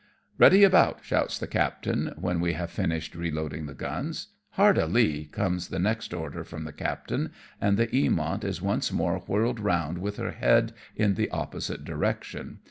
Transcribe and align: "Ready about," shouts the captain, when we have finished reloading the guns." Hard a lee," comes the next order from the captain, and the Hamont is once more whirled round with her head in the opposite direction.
"Ready 0.39 0.63
about," 0.63 1.05
shouts 1.05 1.37
the 1.37 1.45
captain, 1.45 2.11
when 2.17 2.39
we 2.39 2.53
have 2.53 2.71
finished 2.71 3.13
reloading 3.13 3.67
the 3.67 3.75
guns." 3.75 4.29
Hard 4.53 4.79
a 4.79 4.87
lee," 4.87 5.25
comes 5.27 5.67
the 5.67 5.77
next 5.77 6.11
order 6.11 6.43
from 6.43 6.63
the 6.63 6.73
captain, 6.73 7.29
and 7.61 7.77
the 7.77 7.85
Hamont 7.85 8.43
is 8.43 8.63
once 8.63 8.91
more 8.91 9.19
whirled 9.19 9.59
round 9.59 9.99
with 9.99 10.17
her 10.17 10.31
head 10.31 10.73
in 10.95 11.13
the 11.13 11.29
opposite 11.29 11.85
direction. 11.85 12.57